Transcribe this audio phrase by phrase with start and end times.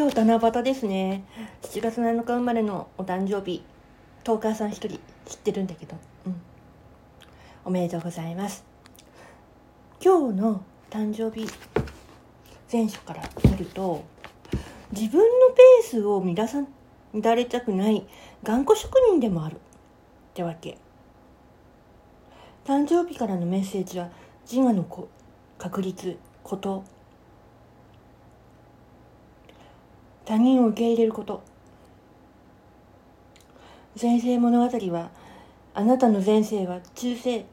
[0.00, 1.24] 今日七夕ですね。
[1.60, 3.62] 7月7日生まれのお誕生日、
[4.24, 5.94] トーカーさん一人知ってるんだけど、
[6.24, 6.40] うん。
[7.66, 8.64] おめでとうございます。
[10.02, 11.46] 今日の誕生日
[12.72, 14.02] 前書から見ると、
[14.92, 16.64] 自分のペースを乱さ
[17.12, 18.06] 乱れたくない
[18.42, 19.56] 頑固職人でもある。
[19.56, 19.58] っ
[20.34, 20.78] てわけ。
[22.64, 24.10] 誕生日からのメッセージは
[24.48, 25.08] 自我のこ
[25.58, 26.84] 確率、こと、
[30.24, 31.42] 他人を受け入れること。
[34.00, 35.10] 前世物語は
[35.74, 37.44] あなたの前世は中世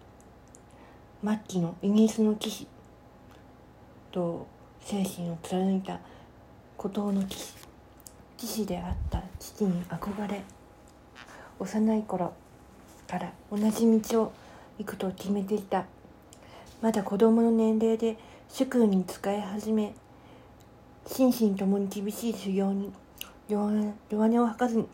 [1.23, 2.67] 末期のイギリスの騎士
[4.11, 4.47] と
[4.79, 5.99] 精神を貫いた
[6.77, 7.23] 孤島の
[8.37, 10.43] 騎士であった父に憧れ
[11.57, 12.33] 幼い頃
[13.07, 14.33] から同じ道を
[14.77, 15.85] 行くと決めていた。
[16.79, 18.15] まだ子供の年齢で
[18.47, 19.95] 主君に仕え始め
[21.07, 22.91] 心身ともに厳しい修行に
[23.49, 24.87] 弱音を吐かずに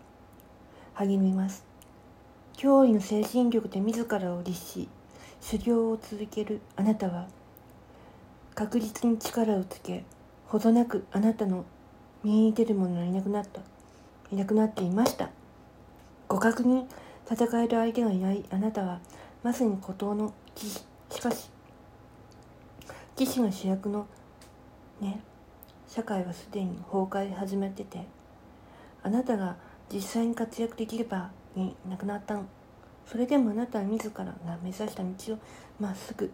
[0.94, 1.66] 励みます。
[2.56, 4.88] 驚異の精神力で自らを律し
[5.42, 7.28] 修行を続けるあなたは
[8.56, 10.06] 確実に力をつけ
[10.48, 11.66] ほどなくあなたの
[12.24, 13.62] 身に出る者がいなくなった。
[14.32, 15.30] いなくなっていました。
[16.28, 16.86] 互角に
[17.30, 19.00] 戦える相手がいないあなたは
[19.44, 20.86] まさに孤島の騎士。
[21.10, 21.50] しかし
[23.16, 24.08] 騎士が主役の
[25.00, 25.22] ね
[25.88, 28.06] 社会はすでに崩壊始めてて
[29.04, 29.56] あなたが
[29.92, 32.46] 実際に活躍できればになくなったの。
[33.06, 35.38] それでもあなたは自らが目指した道を
[35.80, 36.32] まっすぐ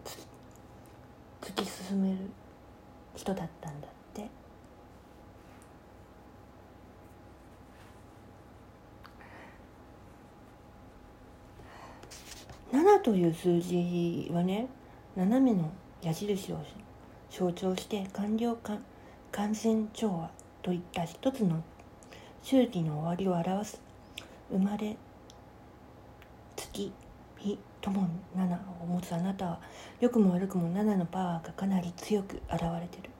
[1.42, 2.16] 突き進める
[3.16, 4.28] 人だったんだって
[12.72, 14.68] 7という数字はね
[15.16, 15.72] 斜めの
[16.02, 16.58] 矢印を
[17.28, 18.84] 象徴して完了感
[19.32, 20.30] 感染調和
[20.62, 21.62] といった一つの
[22.42, 23.80] 周期の終わりを表す。
[24.50, 24.96] 生まれ
[26.56, 26.92] 月
[27.38, 29.60] 日ともに7を持つあなたは
[30.00, 33.10] 良くも悪くも7のパワーがかなり強く現れてる。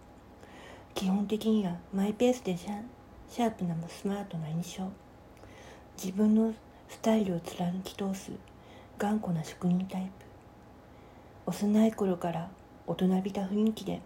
[0.94, 2.82] 基本的にはマイペースでシャ
[3.28, 4.88] シャープなスマートな印象。
[5.96, 6.54] 自分の
[6.88, 8.32] スタイルを貫き通す
[9.00, 10.10] 頑固な職人タイ
[11.46, 11.50] プ。
[11.50, 12.50] 幼い頃から
[12.86, 14.02] 大人びた雰囲気で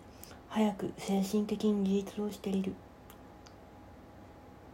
[0.49, 2.75] 早く精神的に自立をしている。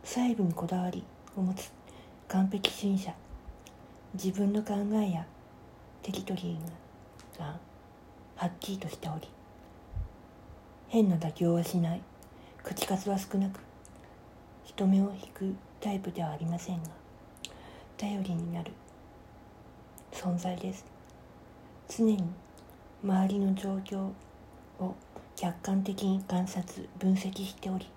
[0.04, 1.04] 細部にこだわり
[1.38, 1.72] を持つ
[2.28, 3.14] 完璧主義者。
[4.12, 5.24] 自分の考えや
[6.02, 7.58] テリトリーが
[8.36, 9.26] はっきりとしており
[10.88, 12.02] 変な妥協はしない。
[12.62, 13.60] 口数は少なく
[14.64, 16.90] 人目を引くタイプではありませんが
[17.96, 18.72] 頼りになる
[20.20, 20.84] 存在です。
[21.88, 22.22] 常に
[23.02, 24.10] 周りの状況
[24.78, 24.94] を
[25.34, 27.88] 客観的に観察分析しており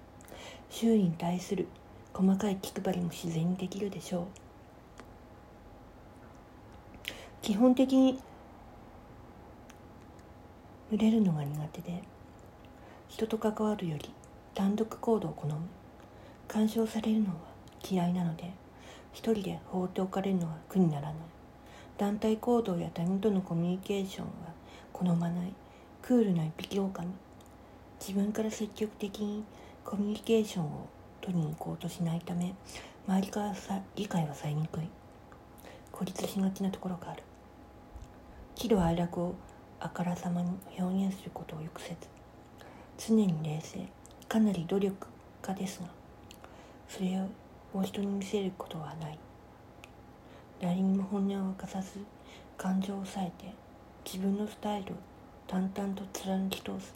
[0.69, 1.67] 周囲に対する
[2.13, 4.25] 細かい気配りも自然にできるでしょう。
[7.41, 8.17] 基本的に
[10.91, 12.01] 群れるのが苦手で
[13.09, 14.09] 人と関わるより
[14.55, 15.55] 単独行動を好む。
[16.47, 17.35] 干渉されるのは
[17.85, 18.53] 嫌いなので
[19.11, 21.13] 一人で放っておかれるのは苦にならない。
[21.97, 24.31] 団体行動や他人とのコミュニケーションは
[24.91, 25.53] 好まない
[26.01, 27.07] クールな一匹狼。
[27.99, 29.43] 自分から積極的に
[29.85, 30.87] コミュニケーションを
[31.21, 32.53] 取りに行こうとしないため
[33.07, 34.89] 周りからさ理解はされにくい。
[35.91, 37.23] 孤立しがちなところがある。
[38.55, 39.35] 喜怒哀楽を
[39.79, 40.49] あからさまに
[40.79, 41.95] 表現することをよくせず
[42.97, 43.85] 常に冷静
[44.29, 45.07] かなり努力
[45.41, 45.87] 家ですが
[46.87, 47.19] それ
[47.73, 49.19] を人に見せることはない。
[50.61, 51.99] 誰にも本音を明かさず
[52.57, 53.53] 感情を抑えて
[54.05, 54.95] 自分のスタイルを
[55.47, 56.93] 淡々と貫き通す。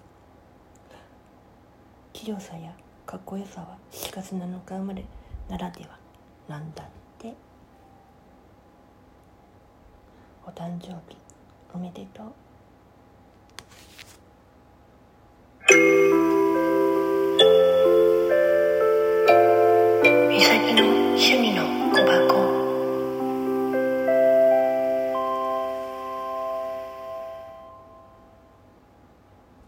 [2.13, 2.73] 器用さや
[3.05, 5.05] かっこよさは7月7日生まれ
[5.49, 5.97] ならでは
[6.47, 6.87] なんだっ
[7.19, 7.33] て。
[10.45, 11.17] お誕生日
[11.73, 12.46] おめでとう。